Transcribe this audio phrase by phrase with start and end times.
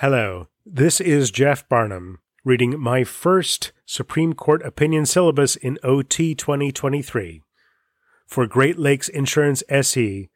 [0.00, 7.40] Hello, this is Jeff Barnum reading my first Supreme Court opinion syllabus in OT 2023
[8.26, 10.28] for Great Lakes Insurance SE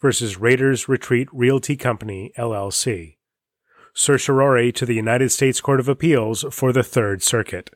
[0.00, 3.18] versus Raiders Retreat Realty Company LLC.
[3.94, 7.70] Certiorari to the United States Court of Appeals for the Third Circuit.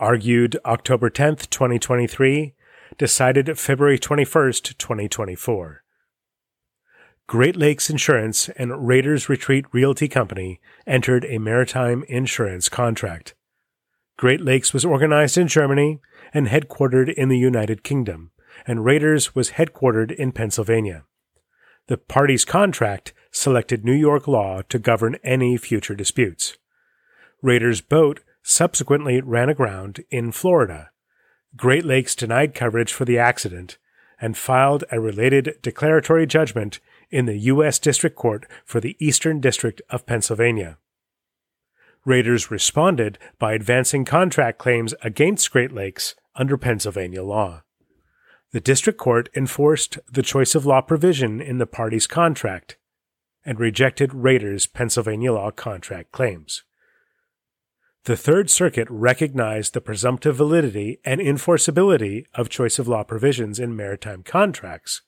[0.00, 2.56] Argued October 10th, 2023,
[2.98, 5.84] decided February 21st, 2024.
[7.30, 13.36] Great Lakes Insurance and Raiders Retreat Realty Company entered a maritime insurance contract.
[14.16, 16.00] Great Lakes was organized in Germany
[16.34, 18.32] and headquartered in the United Kingdom,
[18.66, 21.04] and Raiders was headquartered in Pennsylvania.
[21.86, 26.58] The parties' contract selected New York law to govern any future disputes.
[27.42, 30.90] Raiders' boat subsequently ran aground in Florida.
[31.56, 33.78] Great Lakes denied coverage for the accident
[34.20, 37.78] and filed a related declaratory judgment in the U.S.
[37.78, 40.78] District Court for the Eastern District of Pennsylvania.
[42.04, 47.62] Raiders responded by advancing contract claims against Great Lakes under Pennsylvania law.
[48.52, 52.78] The District Court enforced the choice of law provision in the parties' contract
[53.44, 56.64] and rejected Raiders' Pennsylvania law contract claims.
[58.04, 63.76] The Third Circuit recognized the presumptive validity and enforceability of choice of law provisions in
[63.76, 65.02] maritime contracts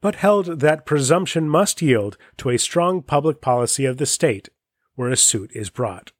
[0.00, 4.48] but held that presumption must yield to a strong public policy of the state
[4.94, 6.12] where a suit is brought.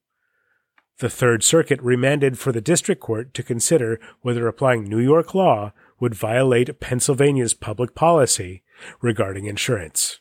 [0.98, 5.72] The Third Circuit remanded for the District Court to consider whether applying New York law
[6.00, 8.62] would violate Pennsylvania's public policy
[9.00, 10.20] regarding insurance.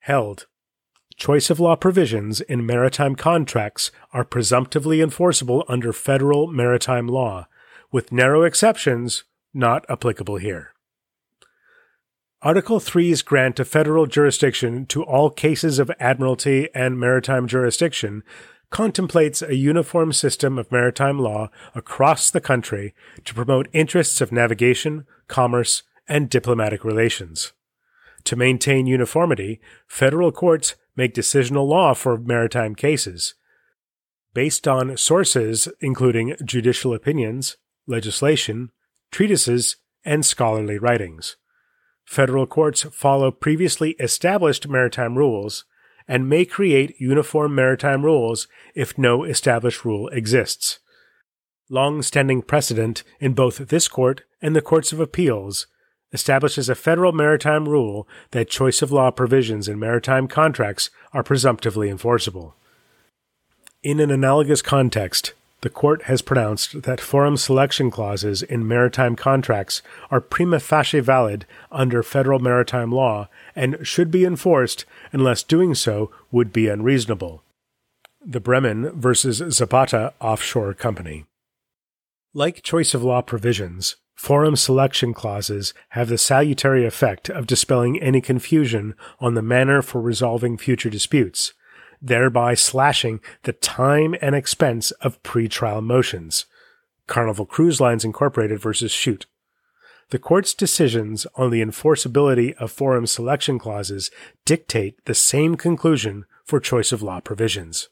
[0.00, 0.46] Held.
[1.16, 7.48] Choice of law provisions in maritime contracts are presumptively enforceable under federal maritime law,
[7.90, 9.24] with narrow exceptions
[9.56, 10.72] not applicable here.
[12.42, 18.22] Article 3's grant of federal jurisdiction to all cases of admiralty and maritime jurisdiction
[18.70, 25.06] contemplates a uniform system of maritime law across the country to promote interests of navigation,
[25.28, 27.52] commerce, and diplomatic relations.
[28.24, 33.34] To maintain uniformity, federal courts make decisional law for maritime cases.
[34.34, 38.70] Based on sources including judicial opinions, legislation,
[39.10, 41.36] treatises, and scholarly writings.
[42.04, 45.64] Federal courts follow previously established maritime rules
[46.06, 50.78] and may create uniform maritime rules if no established rule exists.
[51.68, 55.66] Long standing precedent in both this court and the courts of appeals
[56.12, 61.90] establishes a federal maritime rule that choice of law provisions in maritime contracts are presumptively
[61.90, 62.54] enforceable.
[63.82, 69.80] In an analogous context, the court has pronounced that forum selection clauses in maritime contracts
[70.10, 76.10] are prima facie valid under federal maritime law and should be enforced unless doing so
[76.30, 77.42] would be unreasonable.
[78.24, 81.24] The Bremen versus Zapata Offshore Company.
[82.34, 88.20] Like choice of law provisions, forum selection clauses have the salutary effect of dispelling any
[88.20, 91.54] confusion on the manner for resolving future disputes
[92.00, 96.46] thereby slashing the time and expense of pre-trial motions.
[97.06, 99.26] Carnival Cruise Lines Incorporated versus Shute.
[100.10, 104.10] The court's decisions on the enforceability of forum selection clauses
[104.44, 107.88] dictate the same conclusion for choice of law provisions.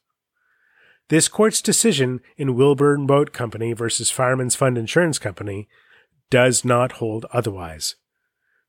[1.09, 5.69] This court's decision in Wilburn Boat Company versus Fireman's Fund Insurance Company
[6.31, 7.97] does not hold otherwise.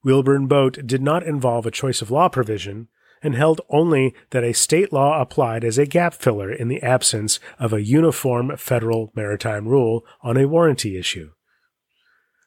[0.04, 2.90] Wilburn Boat did not involve a choice of law provision,
[3.22, 7.40] and held only that a state law applied as a gap filler in the absence
[7.60, 11.32] of a uniform federal maritime rule on a warranty issue.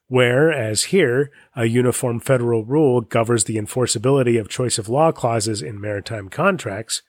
[0.07, 5.61] Where, as here, a uniform federal rule governs the enforceability of choice of law clauses
[5.61, 7.03] in maritime contracts,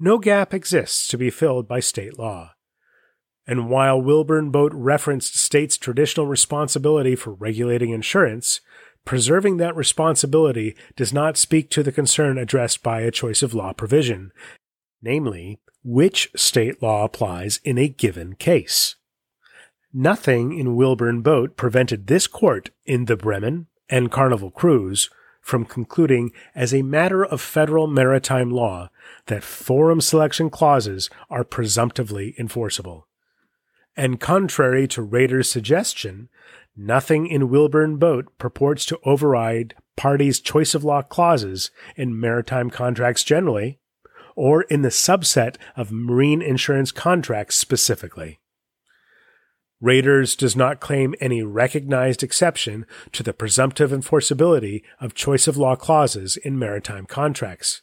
[0.00, 2.50] no gap exists to be filled by state law.
[3.46, 8.60] And while Wilburn Boat referenced states' traditional responsibility for regulating insurance,
[9.04, 13.72] Preserving that responsibility does not speak to the concern addressed by a choice of law
[13.72, 14.32] provision,
[15.02, 18.96] namely, which state law applies in a given case.
[19.92, 25.10] Nothing in Wilburn Boat prevented this court in the Bremen and Carnival Cruise
[25.40, 28.88] from concluding as a matter of federal maritime law
[29.26, 33.06] that forum selection clauses are presumptively enforceable.
[33.94, 36.30] And contrary to Raiders' suggestion
[36.76, 43.22] Nothing in Wilburn Boat purports to override parties' choice of law clauses in maritime contracts
[43.22, 43.78] generally,
[44.34, 48.40] or in the subset of marine insurance contracts specifically.
[49.80, 55.76] Raiders does not claim any recognized exception to the presumptive enforceability of choice of law
[55.76, 57.82] clauses in maritime contracts.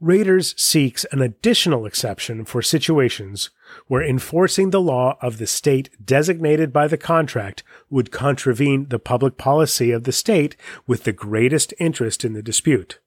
[0.00, 3.50] Raiders seeks an additional exception for situations
[3.86, 9.36] where enforcing the law of the state designated by the contract would contravene the public
[9.36, 10.56] policy of the state
[10.86, 12.98] with the greatest interest in the dispute.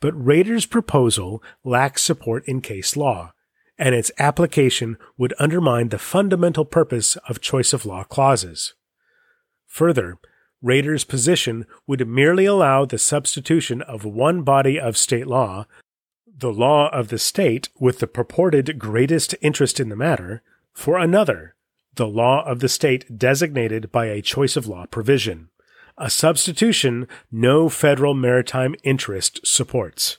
[0.00, 3.34] But Raiders' proposal lacks support in case law,
[3.78, 8.72] and its application would undermine the fundamental purpose of choice of law clauses.
[9.66, 10.16] Further,
[10.62, 15.66] Raiders' position would merely allow the substitution of one body of state law,
[16.38, 20.42] the law of the state with the purported greatest interest in the matter,
[20.72, 21.54] for another,
[21.94, 25.48] the law of the state designated by a choice of law provision,
[25.96, 30.18] a substitution no federal maritime interest supports.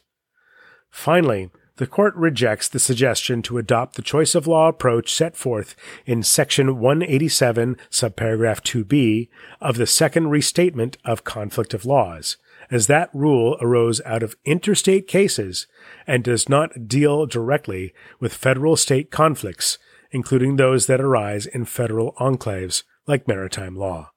[0.90, 5.76] Finally, the court rejects the suggestion to adopt the choice of law approach set forth
[6.08, 9.30] in section 187 subparagraph 2b
[9.62, 12.38] of the second restatement of conflict of laws
[12.70, 15.68] as that rule arose out of interstate cases
[16.06, 19.78] and does not deal directly with federal state conflicts,
[20.12, 24.12] including those that arise in federal enclaves like maritime law.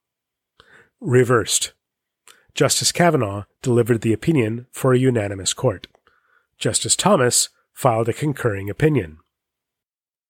[1.00, 1.73] Reversed.
[2.55, 5.87] Justice Kavanaugh delivered the opinion for a unanimous court.
[6.58, 9.19] Justice Thomas filed a concurring opinion.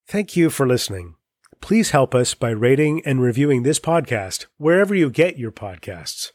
[0.06, 1.14] Thank you for listening.
[1.60, 6.32] Please help us by rating and reviewing this podcast wherever you get your podcasts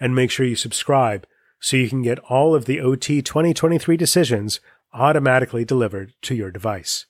[0.00, 1.26] and make sure you subscribe
[1.60, 4.60] so you can get all of the OT 2023 decisions
[4.92, 7.06] automatically delivered to your device.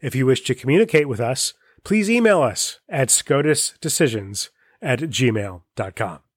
[0.00, 1.54] If you wish to communicate with us,
[1.84, 4.50] please email us at scotusdecisions
[4.80, 6.20] at gmail.com.